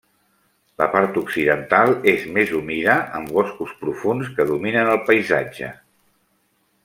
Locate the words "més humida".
2.37-2.95